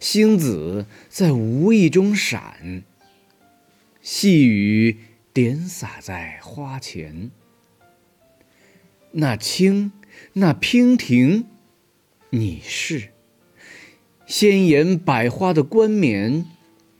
[0.00, 2.82] 星子在无意中闪，
[4.00, 4.98] 细雨
[5.32, 7.30] 点洒在花前。
[9.12, 9.92] 那青，
[10.34, 11.46] 那娉婷，
[12.30, 13.10] 你是
[14.26, 16.46] 鲜艳百花的冠冕，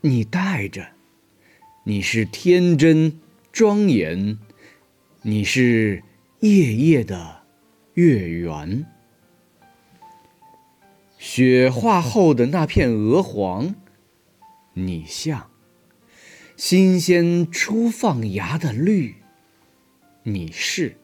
[0.01, 0.93] 你戴着；
[1.85, 3.19] 你是天真
[3.51, 4.37] 庄严，
[5.23, 6.03] 你是
[6.41, 7.43] 夜夜的
[7.95, 8.85] 月圆。
[11.35, 13.73] 雪化后的那片鹅黄，
[14.73, 15.49] 你像
[16.55, 19.15] 新鲜初放芽的绿；
[20.21, 20.95] 你是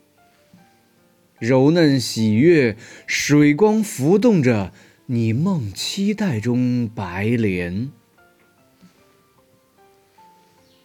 [1.39, 2.77] 柔嫩喜悦，
[3.07, 4.71] 水光浮动着
[5.07, 7.89] 你梦期待中白莲。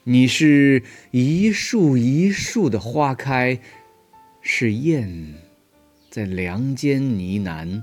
[0.05, 3.61] 你是一树一树的花开，
[4.41, 5.35] 是燕
[6.09, 7.83] 在梁间呢喃。